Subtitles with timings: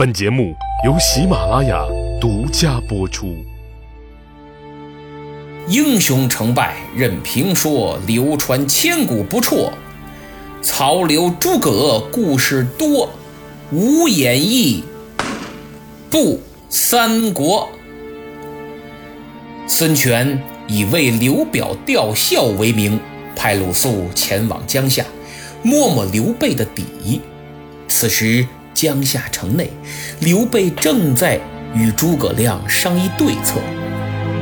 [0.00, 1.84] 本节目由喜马拉雅
[2.18, 3.36] 独家播出。
[5.68, 9.70] 英雄成败任评说，流传千古不辍。
[10.62, 13.10] 曹刘诸葛故事多，
[13.72, 14.82] 无演义
[16.08, 16.40] 不
[16.70, 17.68] 三国。
[19.66, 22.98] 孙权以为刘表吊孝为名，
[23.36, 25.04] 派鲁肃前往江夏，
[25.62, 27.20] 摸摸刘备的底。
[27.86, 28.46] 此时。
[28.74, 29.70] 江夏城内，
[30.20, 31.40] 刘备正在
[31.74, 33.60] 与诸葛亮商议对策。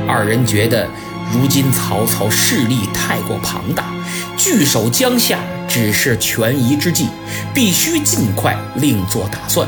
[0.07, 0.87] 二人觉得，
[1.33, 3.93] 如今曹操势力太过庞大，
[4.37, 7.07] 据守江夏只是权宜之计，
[7.53, 9.67] 必须尽快另作打算。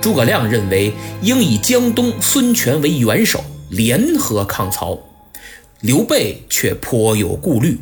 [0.00, 4.98] 诸葛亮认为，应以江东孙权为元首，联合抗曹。
[5.80, 7.78] 刘备却颇有顾虑，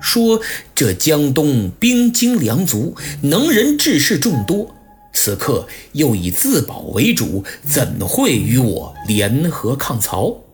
[0.00, 0.40] 说
[0.74, 4.74] ：“这江东兵精粮足，能人志士众多。”
[5.18, 10.44] 此刻又以自保为主，怎会与我联合抗曹？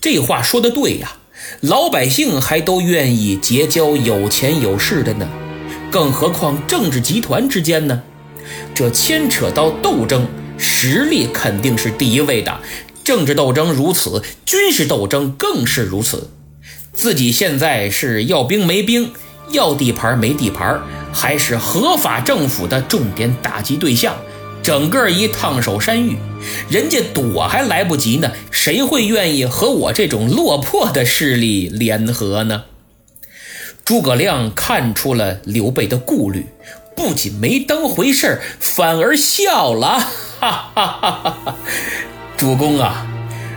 [0.00, 1.16] 这话说的对呀，
[1.60, 5.28] 老百姓还都愿意结交有钱有势的呢，
[5.90, 8.04] 更何况政治集团之间呢？
[8.72, 12.60] 这牵扯到斗争，实力肯定是第一位的。
[13.02, 16.30] 政治斗争如此，军事斗争更是如此。
[16.92, 19.10] 自己现在是要兵没兵。
[19.50, 20.80] 要地盘没地盘，
[21.12, 24.16] 还是合法政府的重点打击对象，
[24.62, 26.16] 整个一烫手山芋，
[26.70, 32.64] 人家躲还来不及呢，谁会愿意和我这种落魄的势力联合呢？
[33.84, 36.46] 诸葛亮看出了刘备的顾虑，
[36.96, 39.98] 不仅没当回事反而笑了，
[40.40, 41.56] 哈哈哈哈哈！
[42.36, 43.06] 主公啊，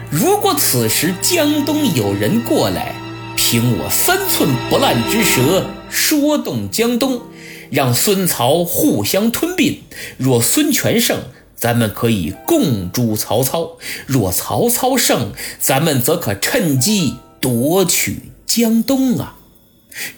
[0.10, 2.96] 如果此时江东有人过来。
[3.38, 7.22] 凭我三寸不烂之舌，说动江东，
[7.70, 9.82] 让孙曹互相吞并。
[10.18, 11.20] 若孙权胜，
[11.56, 19.38] 咱们可以共诛曹操；若曹操胜，咱们则可趁机夺取江东啊！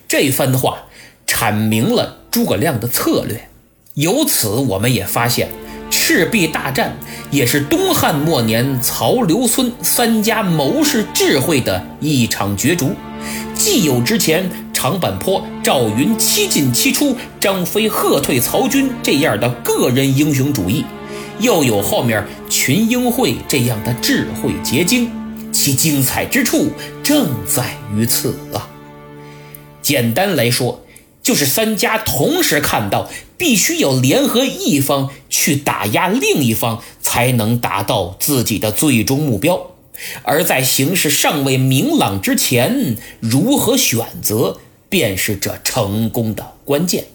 [0.07, 0.85] 这番话
[1.27, 3.49] 阐明了诸葛亮的策略。
[3.93, 5.49] 由此，我们也发现，
[5.89, 6.97] 赤壁大战
[7.31, 12.91] 也是东汉末年曹刘孙三家谋士智慧的一场角逐。
[13.53, 20.85] 既有之前长坂坡赵云七进七出，张飞喝退曹军这样的个人英雄主义，
[21.39, 25.09] 又有后面群英会这样的智慧结晶，
[25.51, 26.67] 其精彩之处
[27.03, 28.69] 正在于此啊！
[29.81, 30.81] 简单来说，
[31.23, 39.71] 就是三家同时看到，必须要联合一方去打压另一方，才能达到自己的最终目标。
[40.23, 44.59] 而在形势尚未明朗之前，如何选择，
[44.89, 47.07] 便是这成功的关键。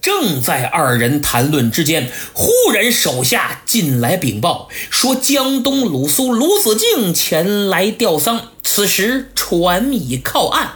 [0.00, 10.72] 正在二人谈论之间，忽然手下进来禀报，说江东鲁肃鲁子敬前来吊丧，此时船已靠岸。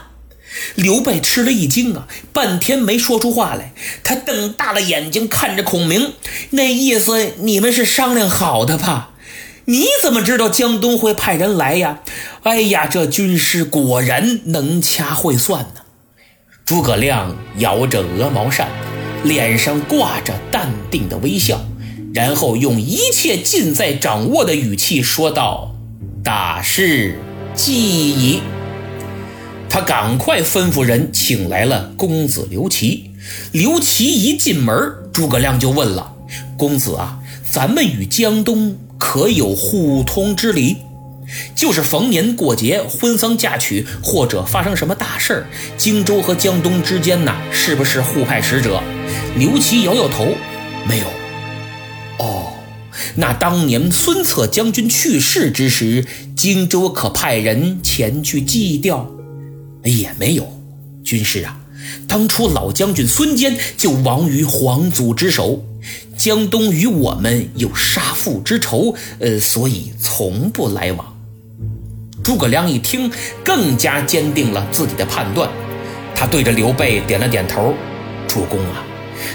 [0.75, 3.73] 刘备吃了一惊啊，半天没说出话来。
[4.03, 6.13] 他瞪大了眼睛看着孔明，
[6.51, 9.11] 那意思你们是商量好的吧？
[9.69, 11.99] 你怎么知道江东会派人来呀？
[12.43, 15.81] 哎呀，这军师果然能掐会算呢。
[16.63, 18.69] 诸葛亮摇着鹅毛扇，
[19.25, 21.65] 脸上挂着淡定的微笑，
[22.13, 25.75] 然后用一切尽在掌握的语气说道
[26.23, 27.19] ：“大事
[27.53, 27.73] 既
[28.11, 28.39] 已。”
[29.67, 33.11] 他赶快吩咐人请来了公子刘琦。
[33.51, 34.73] 刘琦一进门，
[35.11, 36.13] 诸葛亮就问了
[36.57, 37.19] ：“公子啊，
[37.51, 40.77] 咱们与江东？”可有互通之理，
[41.55, 45.45] 就是逢年过节、婚丧嫁娶，或者发生什么大事儿，
[45.77, 48.81] 荆州和江东之间呢，是不是互派使者？
[49.37, 50.27] 刘琦摇摇头，
[50.87, 51.05] 没有。
[52.19, 52.53] 哦，
[53.15, 59.07] 那当年孙策将军去世之时，荆州可派人前去祭吊？
[59.83, 60.47] 也没有。
[61.03, 61.59] 军师啊，
[62.07, 65.63] 当初老将军孙坚就亡于皇祖之手。
[66.17, 71.17] 江东与我们有杀父之仇，呃，所以从不来往。
[72.23, 73.11] 诸葛亮一听，
[73.43, 75.49] 更加坚定了自己的判断。
[76.15, 77.73] 他对着刘备点了点头
[78.27, 78.83] ：“主公啊，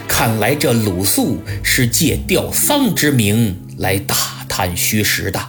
[0.08, 4.16] 看来这鲁肃是借吊丧之名来打
[4.48, 5.40] 探虚实的。”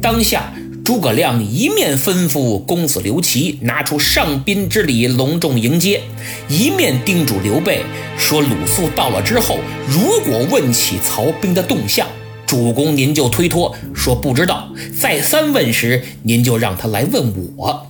[0.00, 0.52] 当下。
[0.84, 6.02] 诸葛亮一面吩咐公子刘琦拿出上宾之礼隆重迎接，
[6.46, 7.80] 一面叮嘱刘备
[8.18, 9.58] 说：“鲁肃到了之后，
[9.88, 12.06] 如果问起曹兵的动向，
[12.44, 17.86] 主公您就推脱说不知道；再三问时，您就让他来问我。”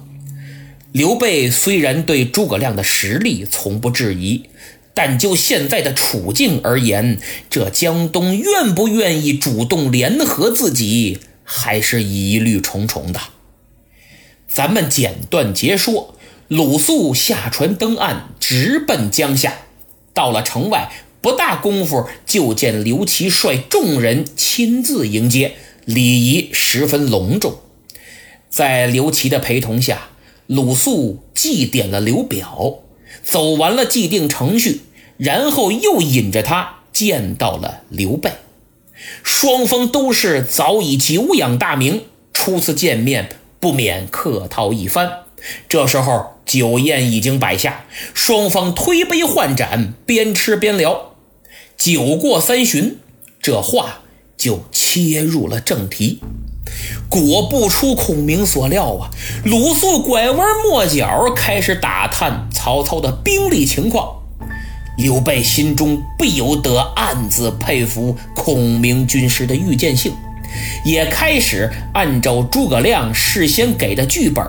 [0.93, 4.44] 刘备虽然对诸葛亮的实力从不质疑，
[4.94, 7.19] 但就现在的处境而言，
[7.50, 13.20] 这江东愿不愿意主动联合自己，还是疑虑重重的。
[14.49, 16.17] 咱们简短截说，
[16.49, 19.58] 鲁肃下船登岸，直奔江夏。
[20.12, 25.55] 到了城外，不大功夫，就见刘琦率众人亲自迎接，
[25.85, 27.58] 礼仪十分隆重。
[28.49, 30.11] 在刘琦的陪同下，
[30.47, 32.81] 鲁肃祭奠了刘表。
[33.23, 34.82] 走完了既定程序，
[35.17, 38.31] 然后又引着他见到了刘备。
[39.23, 43.29] 双方都是早已久仰大名，初次见面
[43.61, 45.11] 不免客套一番。
[45.69, 47.85] 这时候酒宴已经摆下，
[48.15, 51.15] 双方推杯换盏，边吃边聊。
[51.77, 52.99] 酒过三巡，
[53.43, 54.01] 这话
[54.37, 56.21] 就切入了正题。
[57.11, 59.11] 果不出孔明所料啊，
[59.45, 64.24] 鲁肃拐弯抹角开始打探曹操的兵力情况。
[64.96, 70.12] 刘备心中不由得暗自佩服孔明军师的预见性，
[70.85, 74.44] 也开始按照诸葛亮事先给的剧本，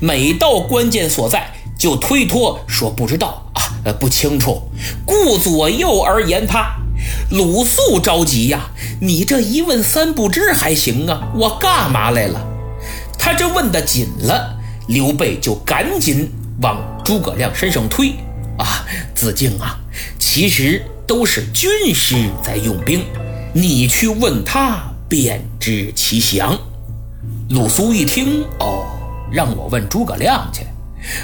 [0.00, 4.62] 每到关键所在就推脱说不知道啊，不清楚，
[5.04, 6.76] 顾左右而言他。
[7.30, 12.40] 鲁肃着急呀，你这一问三不知还行啊，我干嘛来了？
[13.18, 14.56] 他这问的紧了，
[14.86, 16.30] 刘备就赶紧
[16.60, 18.14] 往诸葛亮身上推
[18.56, 19.80] 啊，子敬啊，
[20.24, 23.04] 其实都是军师在用兵，
[23.52, 26.56] 你去问他便知其详。
[27.50, 28.86] 鲁肃一听，哦，
[29.32, 30.64] 让我问诸葛亮去。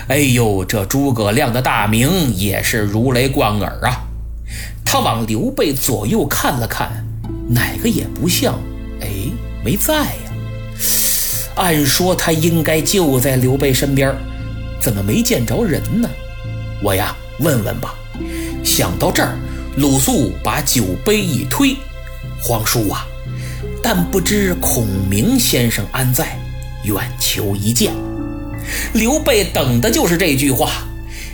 [0.08, 4.02] 哎呦，这诸葛亮的大名也是如雷贯耳啊。
[4.84, 7.06] 他往刘备左右看了看，
[7.48, 8.58] 哪个也不像。
[9.00, 9.08] 哎，
[9.64, 10.32] 没在呀。
[11.54, 14.12] 按说他应该就在刘备身边，
[14.80, 16.10] 怎么没见着人呢？
[16.82, 17.94] 我呀，问问吧。
[18.68, 19.34] 想到这儿，
[19.78, 21.74] 鲁肃把酒杯一推
[22.44, 23.06] ：“皇叔啊，
[23.82, 26.38] 但不知孔明先生安在？
[26.84, 27.94] 愿求一见。”
[28.92, 30.70] 刘备等的就是这句话。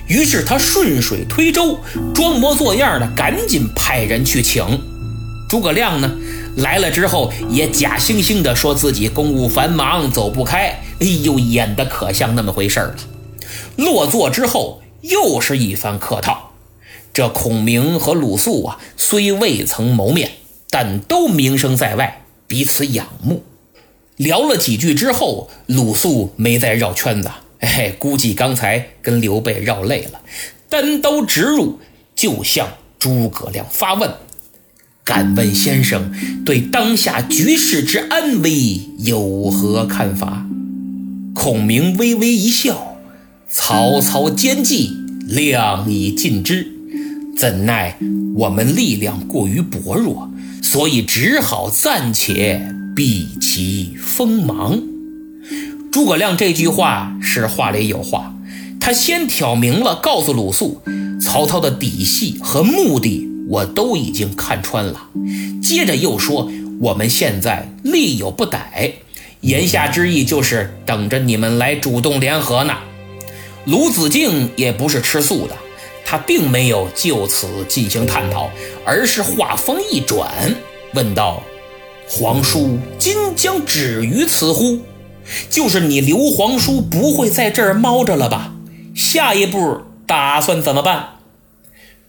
[0.07, 1.81] 于是他顺水推舟，
[2.15, 4.65] 装模作样的赶紧派人去请
[5.49, 6.09] 诸葛亮呢。
[6.59, 10.79] 来了之后也假惺惺的说自己公务繁忙走不开。
[11.01, 12.95] 哎呦，演的可像那么回事了。
[13.77, 16.44] 落座之后又是一番客套。
[17.15, 20.33] 这孔明和鲁肃啊，虽未曾谋面，
[20.69, 23.45] 但都名声在外，彼此仰慕。
[24.17, 27.31] 聊了几句之后，鲁肃没再绕圈子。
[27.61, 30.21] 哎，估计刚才跟刘备绕累了，
[30.69, 31.79] 单刀直入，
[32.17, 32.69] 就向
[32.99, 34.13] 诸葛亮发问
[35.05, 36.13] ：“敢问先生
[36.45, 40.45] 对当下局势之安危有何看法？”
[41.33, 42.99] 孔明微微一笑
[43.49, 44.91] ：“曹操奸计，
[45.27, 46.74] 量已尽知，
[47.37, 47.99] 怎奈
[48.37, 50.31] 我们力量过于薄弱，
[50.63, 54.81] 所以只好暂且避其锋芒。”
[55.93, 58.35] 诸葛亮这句话是话里有话，
[58.81, 60.81] 他先挑明了，告诉鲁肃，
[61.21, 65.09] 曹操的底细和目的我都已经看穿了。
[65.63, 68.95] 接着又说，我们现在力有不逮，
[69.41, 72.75] 言下之意就是等着你们来主动联合呢。
[73.65, 75.57] 鲁子敬也不是吃素的，
[76.05, 78.51] 他并没有就此进行探讨，
[78.85, 80.31] 而是话锋一转，
[80.93, 81.43] 问道
[82.09, 84.81] ：“皇叔今将止于此乎？”
[85.49, 88.53] 就是你刘皇叔不会在这儿猫着了吧？
[88.95, 91.09] 下一步打算怎么办？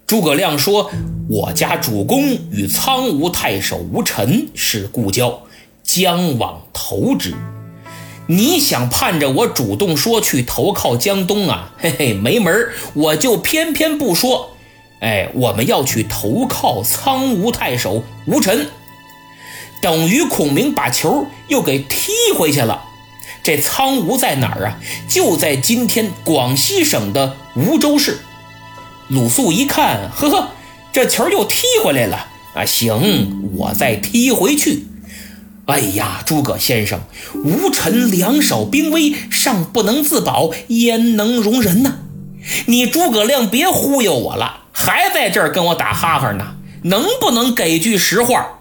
[0.05, 0.91] 诸葛亮说
[1.27, 2.21] ：“我家主公
[2.51, 5.43] 与苍梧太守吴臣是故交，
[5.83, 7.33] 将往投之。
[8.27, 11.71] 你想盼着我主动说去投靠江东啊？
[11.77, 14.55] 嘿嘿，没门我就偏偏不说。
[15.01, 18.67] 哎，我们要去投靠苍梧太守吴臣，
[19.81, 22.83] 等于孔明把球又给踢回去了。”
[23.43, 24.79] 这苍梧在哪儿啊？
[25.07, 28.17] 就在今天广西省的梧州市。
[29.07, 30.49] 鲁肃一看，呵呵，
[30.91, 32.65] 这球又踢回来了啊！
[32.65, 34.87] 行，我再踢回去。
[35.65, 37.01] 哎呀，诸葛先生，
[37.43, 41.99] 吴臣两手兵威，尚不能自保，焉能容人呢？
[42.67, 46.55] 你诸葛亮别忽悠我了，还在这儿跟我打哈哈呢？
[46.83, 48.59] 能不能给句实话？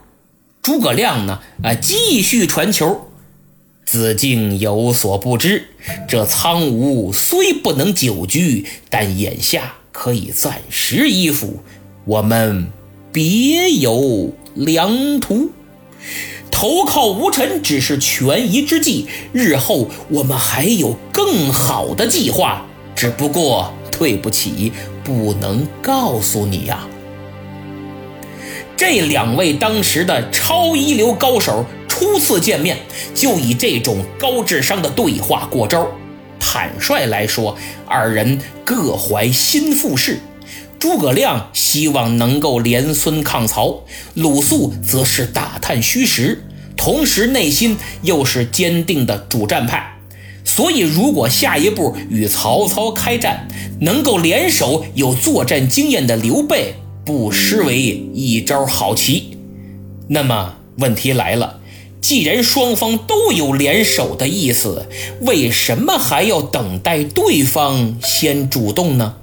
[0.62, 1.40] 诸葛亮呢？
[1.62, 3.10] 啊，继续传球。
[3.84, 5.68] 子敬有所不知，
[6.08, 11.62] 这苍梧虽不能久居，但眼下可以暂时依附。
[12.06, 12.72] 我们
[13.12, 15.50] 别有良图，
[16.54, 26.86] 投靠吴臣只是权宜之计，日后我们还有更好的计划，只不过对不起，不能告诉你呀。
[28.76, 32.78] 这两位当时的超一流高手初次见面，
[33.12, 35.84] 就以这种高智商的对话过招。
[36.38, 40.20] 坦率来说，二人各怀心腹事。
[40.84, 46.44] 诸葛亮希望能够连孙抗曹，鲁肃则是打探虚实，
[46.76, 49.96] 同时内心又是坚定的主战派。
[50.44, 53.48] 所以，如果下一步与曹操开战，
[53.80, 57.80] 能够联手有作战经验的刘备，不失为
[58.12, 59.38] 一招好棋。
[60.08, 61.60] 那么，问题来了，
[62.02, 64.86] 既然双方都有联手的意思，
[65.22, 69.14] 为什么还要等待对方先主动呢？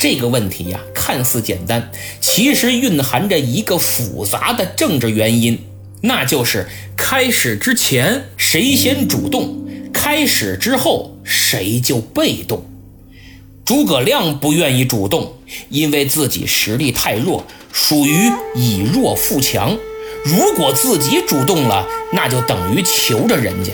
[0.00, 1.92] 这个问题呀，看似简单，
[2.22, 5.58] 其实蕴含着一个复杂的政治原因，
[6.00, 6.66] 那就是
[6.96, 12.64] 开始之前谁先主动，开始之后谁就被动。
[13.62, 15.34] 诸葛亮不愿意主动，
[15.68, 19.76] 因为自己实力太弱，属于以弱负强。
[20.24, 23.70] 如果自己主动了，那就等于求着人家。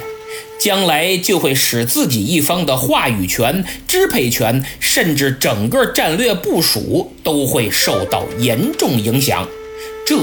[0.59, 9.49] 将来就会使自己一方的话语权、支配权，甚至整个战略部署都会受到严重影响。
[10.07, 10.17] 这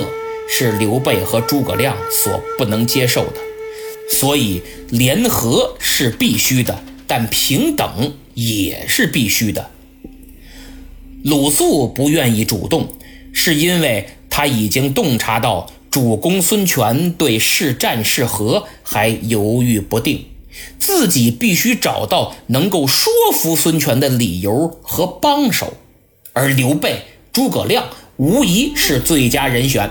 [0.50, 3.36] 是刘备和诸葛亮所不能接受的。
[4.10, 9.70] 所以，联合是必须的，但平等也是必须的。
[11.24, 12.88] 鲁肃不愿意主动，
[13.32, 15.72] 是因为他已经洞察到。
[15.94, 20.26] 主公孙权对是战是和还犹豫不定，
[20.80, 25.76] 自己必须找到能够说服孙权的理由和帮手，
[26.34, 29.88] 而刘备、诸葛亮无疑是最佳人选。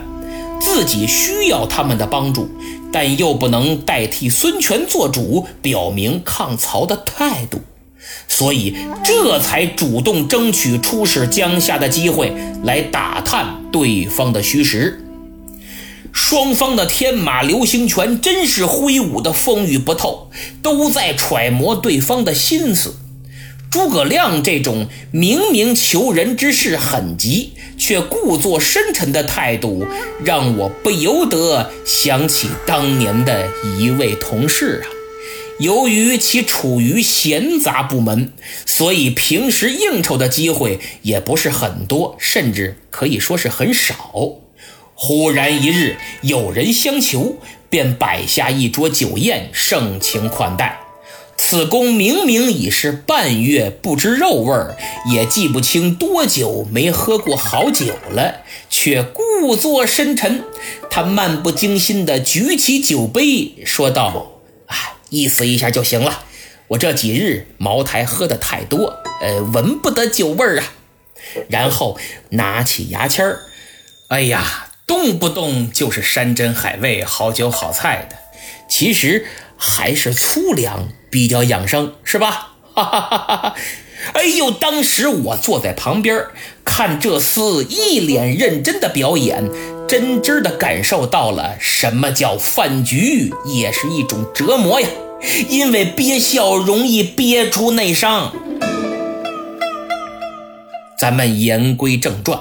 [0.61, 2.49] 自己需要他们的帮助，
[2.93, 7.61] 但又不能代替孙权做主，表明抗曹的态度，
[8.27, 12.33] 所以这才主动争取出使江夏的机会，
[12.65, 14.99] 来打探对方的虚实。
[16.13, 20.31] 双方的天马流星拳真是挥舞的风雨不透，
[20.63, 22.97] 都在揣摩对方的心思。
[23.71, 29.87] 诸葛亮这种明明求人之事很急，却故作深沉的态度，
[30.23, 34.87] 让我不由得想起当年的一位同事啊。
[35.59, 38.33] 由于其处于闲杂部门，
[38.67, 44.13] 所以平时应酬的机会也不是很多，甚至可以说是很少。
[45.05, 50.79] 忽然一日，有人相求，便摆下一桌酒宴，盛情款待。
[51.37, 54.77] 此公明明已是半月不知肉味儿，
[55.11, 60.45] 也记不清多久没喝过好酒了，却故作深沉。
[60.89, 64.41] 他漫不经心地举起酒杯，说道
[64.71, 64.77] ：“啊，
[65.11, 66.27] 意思一下就行了。
[66.69, 70.75] 我这几日茅台喝的太多，呃，闻不得酒味儿啊。”
[71.51, 71.99] 然后
[72.31, 73.41] 拿起牙签儿，
[74.07, 74.69] 哎呀！
[74.93, 78.17] 动不动就是山珍海味、好酒好菜的，
[78.69, 79.25] 其实
[79.57, 82.51] 还是粗粮比较养生，是吧？
[82.75, 83.55] 哈哈哈哈哈！
[84.13, 86.27] 哎呦，当时我坐在旁边
[86.63, 89.49] 看这厮一脸认真的表演，
[89.89, 94.89] 真真的感受到了什么叫饭局也是一种折磨呀！
[95.49, 98.35] 因为憋笑容易憋出内伤。
[100.99, 102.39] 咱们言归正传，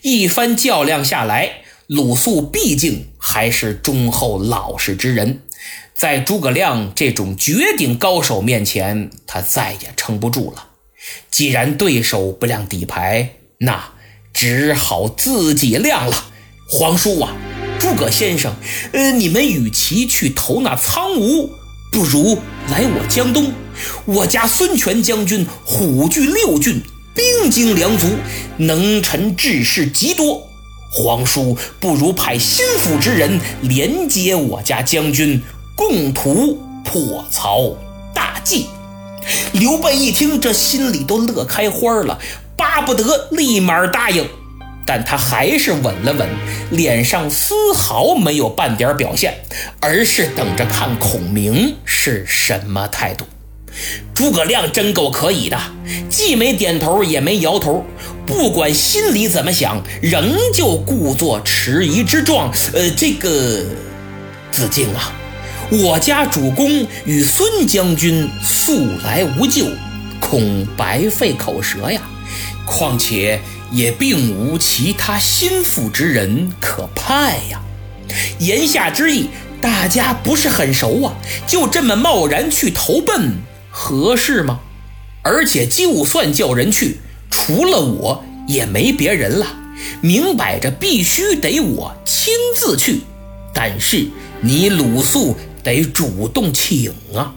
[0.00, 1.56] 一番较量下来。
[1.94, 5.40] 鲁肃毕竟还是忠厚老实之人，
[5.94, 10.68] 在诸葛亮这种绝顶高手面前，他再也撑不住了。
[11.30, 13.92] 既然对手不亮底牌，那
[14.32, 16.32] 只好自己亮了。
[16.66, 17.36] 皇叔啊，
[17.78, 18.54] 诸葛先生，
[18.92, 21.50] 呃，你们与其去投那苍梧，
[21.92, 22.38] 不如
[22.70, 23.52] 来我江东。
[24.06, 26.80] 我家孙权将军虎踞六郡，
[27.14, 28.08] 兵精粮足，
[28.56, 30.48] 能臣志士极多。
[30.94, 35.40] 皇叔不如派心腹之人连接我家将军，
[35.74, 37.74] 共图破曹
[38.14, 38.66] 大计。
[39.52, 42.18] 刘备一听，这心里都乐开花了，
[42.56, 44.28] 巴不得立马答应。
[44.84, 46.28] 但他还是稳了稳，
[46.70, 49.34] 脸上丝毫没有半点表现，
[49.80, 53.24] 而是等着看孔明是什么态度。
[54.14, 55.58] 诸葛亮真够可以的，
[56.08, 57.84] 既没点头，也没摇头。
[58.26, 62.52] 不管心里怎么想，仍旧故作迟疑之状。
[62.72, 63.64] 呃，这个
[64.50, 65.12] 子敬啊，
[65.70, 69.66] 我家主公与孙将军素来无旧，
[70.20, 72.00] 恐白费口舌呀。
[72.64, 73.40] 况且
[73.72, 77.60] 也并无其他心腹之人可派呀。
[78.38, 79.28] 言下之意，
[79.60, 81.14] 大家不是很熟啊，
[81.46, 83.32] 就这么贸然去投奔，
[83.72, 84.60] 合适吗？
[85.22, 86.98] 而且就算叫人去，
[87.30, 89.46] 除了我也没别人了，
[90.00, 93.00] 明摆着必须得我亲自去。
[93.54, 94.08] 但是
[94.40, 97.34] 你鲁肃得主动请啊！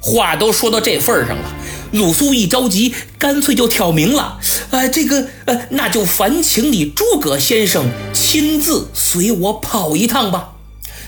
[0.00, 1.54] 话都说到这份上了，
[1.92, 4.40] 鲁肃一着急，干脆就挑明了：
[4.70, 10.53] 呃，这个呃，那就烦请你诸葛先生亲自随我跑一趟吧。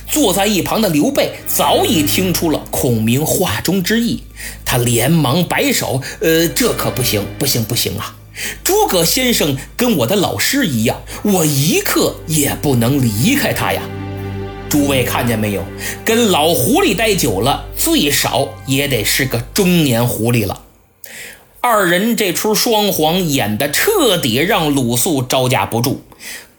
[0.09, 4.23] 坐在一旁的刘备早已听出了孔明话中之意，
[4.65, 8.17] 他连忙摆手：“呃，这可不行，不行，不行啊！
[8.63, 13.83] 诸葛先生跟我的老师一样，我一刻也不能离开他呀！
[14.69, 15.65] 诸位看见没有？
[16.05, 20.63] 跟老狐狸待久了，最少也得是个中年狐狸了。
[21.61, 26.03] 二人这出双簧演的彻底让鲁肃招架不住。”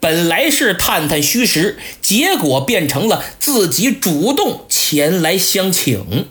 [0.07, 6.29] 本来是探探虚实，结果变成了自己主动前来相请。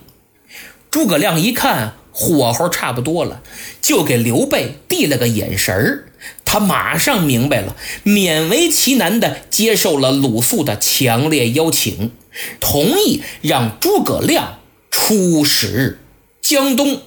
[0.90, 3.42] 诸葛亮一看火候差不多了，
[3.82, 6.08] 就给刘备递了个眼神儿。
[6.46, 12.12] 他马上明白了，勉为其难地接受了鲁肃的强烈邀请，
[12.58, 15.98] 同意让诸葛亮出使
[16.40, 17.02] 江东。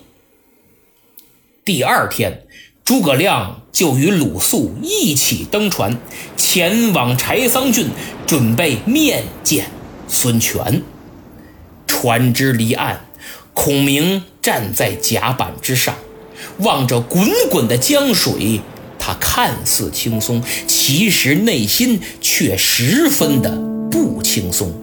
[1.65, 2.43] 第二天。
[2.89, 5.95] 诸葛亮就与鲁肃一起登船，
[6.35, 7.85] 前往柴桑郡，
[8.25, 9.67] 准备面见
[10.07, 10.81] 孙权。
[11.85, 13.05] 船只离岸，
[13.53, 15.93] 孔明站在甲板之上，
[16.61, 18.59] 望着滚滚的江水，
[18.97, 23.51] 他看似轻松，其实内心却十分的
[23.91, 24.73] 不轻松，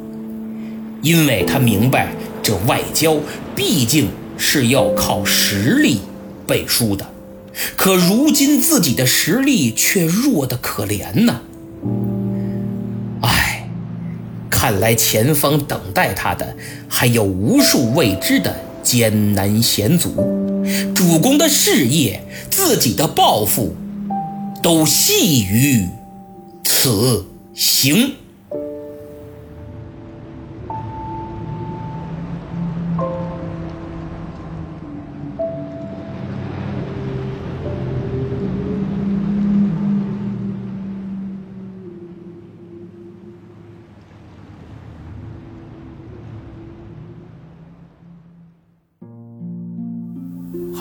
[1.03, 3.17] 因为他明白，这外交
[3.57, 4.09] 毕竟
[4.39, 6.03] 是要靠实力
[6.47, 7.05] 背书的。
[7.77, 11.41] 可如今自己的实力却弱得可怜呐！
[13.23, 13.69] 唉，
[14.51, 16.57] 看来前方等待他的
[16.89, 20.63] 还有无数未知的艰难险阻，
[20.95, 23.75] 主公的事业、自己的抱负，
[24.63, 25.87] 都系于
[26.63, 28.15] 此行。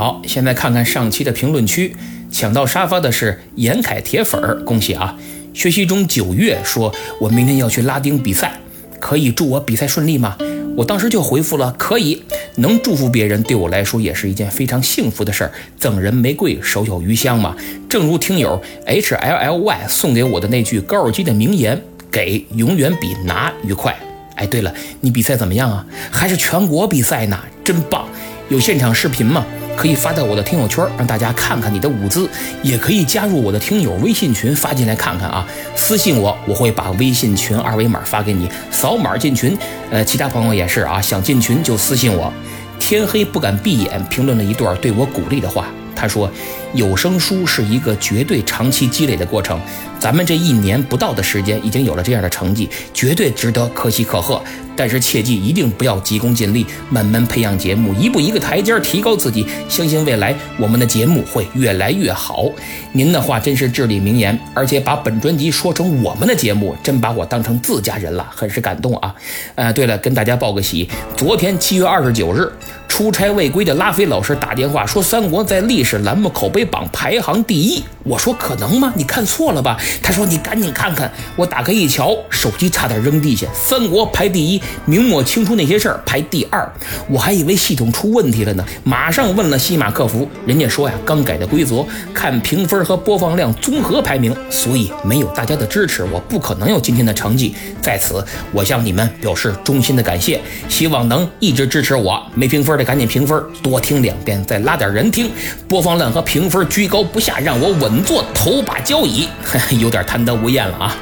[0.05, 1.95] 好，现在看看上期的评论区，
[2.31, 5.17] 抢到沙发的是严凯铁粉儿，恭喜啊！
[5.51, 8.59] 学习中九月说，我明天要去拉丁比赛，
[8.99, 10.37] 可以祝我比赛顺利吗？
[10.77, 12.21] 我当时就回复了，可以。
[12.57, 15.51] 能祝福别人对我来说也是一件非常幸福的事儿。
[15.75, 17.55] 赠人玫瑰，手有余香嘛。
[17.89, 23.97] 正如听友 H L L Y 送给我的那句高尔基的名言：给永远比拿愉快。
[24.35, 25.83] 哎，对了，你比赛怎么样啊？
[26.11, 27.39] 还是全国比赛呢？
[27.63, 28.07] 真棒！
[28.49, 29.43] 有现场视频吗？
[29.75, 32.27] 可以发到我的听友圈，让大家看看你的舞姿；
[32.63, 35.45] 也可以加入我的听友微信群，发进来看看啊。
[35.75, 39.57] 私信我，我会把微信群二维码发给你，扫码进群。
[39.91, 42.31] 呃，其他朋友也是啊，想进群就私信我。
[42.79, 45.67] 天黑不敢闭眼，评论了一段对我鼓励的话。
[45.95, 46.29] 他说
[46.75, 49.57] ：“有声书是一个绝对长期积累的过程，
[50.05, 54.39] 咱们这一年不到的时间已经有了这样的成绩，绝对值得可喜可贺。
[54.75, 59.47] 但是切记，一定不要急功近利，慢慢培养节目，一步一个台阶提高自己。
[59.67, 62.45] 相信未来我们的节目会越来越好。
[62.91, 69.15] 您的话真是至理名言，而且把本专辑说成我们的节目，真把我当成自家人了，很是感动啊！
[69.55, 70.87] 呃，对了，跟大家报个喜，
[71.17, 72.47] 昨天七月二十九日。”
[72.87, 77.83] 出差未归的拉菲老师打电话说，《三国》在历史栏目口碑榜排行第一。
[78.03, 78.93] 我说可能吗？
[78.95, 79.77] 你看错了吧？
[80.01, 81.11] 他说你赶紧看看。
[81.35, 86.71] 我打开一瞧，手机差点扔地下，《三国》排第一，明末清初那些事儿排第二。
[87.09, 97.53] 我还以为系统出问题了呢，马上问了西马客服，人家说呀，刚改的规则，看评分和播放量综合排名，所以没有大家的支持，我不可能有今天的成绩。
[97.81, 102.25] 在此，我向你们表示衷心的感谢，希望能一直支持我。
[102.33, 102.85] 没评分的。
[102.85, 105.31] 赶紧评分，多听两遍，再拉点人听，
[105.67, 109.27] 播放量和评分居高不下，让我稳坐头把交椅。
[109.79, 110.95] 有点贪得无厌了啊！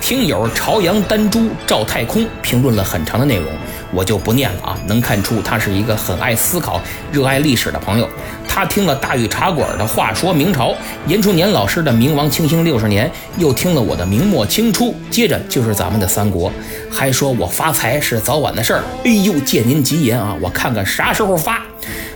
[0.00, 3.46] 听友朝阳丹珠赵太空评论了很长的内容，
[3.92, 4.78] 我就不念了啊。
[4.86, 8.08] 能看出他是一个很爱思考、热爱历史的朋友。
[8.46, 10.74] 他听了大禹茶馆的话说明朝，
[11.08, 16.52] 严春年老师的明王清兴六十年，又听了我的明末清初，接着就是咱们的三国，
[16.90, 18.84] 还说我发财是早晚的事儿。
[19.04, 21.60] 哎呦，借您吉言啊，我看看啥时候发。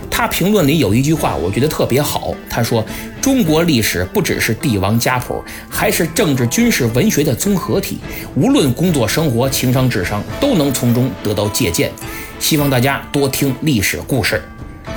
[0.09, 2.33] 他评论里有一句话，我觉得特别好。
[2.49, 2.83] 他说
[3.21, 7.99] ：“中国历史不只是帝王家谱，还是政治、军事、文学的综合体。
[8.35, 11.91] 无论工作、生活、情商、智商，都能从中得到借鉴。
[12.39, 14.41] 希望大家多听历史故事。”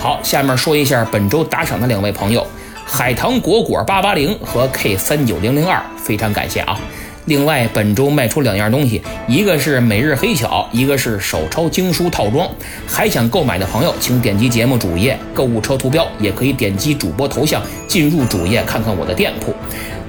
[0.00, 2.46] 好，下面说一下本周打赏的两位朋友：
[2.86, 6.78] 海棠果果八八零和 K 三九零零二，非常感谢啊！
[7.24, 12.46] 另外，本周卖出两样东西，一个是每日黑巧，一个是手抄经书套装。
[12.86, 19.54] 还想购买的朋友，请点击节目主页购物车图标，也可以点击主播头像进入主页看看我的店铺。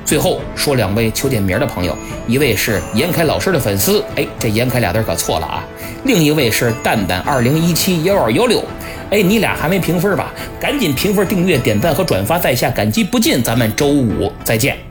[0.05, 5.65] 最后说两位求点名的朋友，一位是严凯老师的粉丝，哎，这严凯俩字可错了啊。
[6.03, 8.63] 另一位是蛋蛋二零一七幺二幺六，
[9.09, 10.31] 哎，你俩还没评分吧？
[10.59, 13.41] 赶紧评分、订阅、点赞和转发在下，感激不尽。
[13.41, 14.84] 咱们周五再见。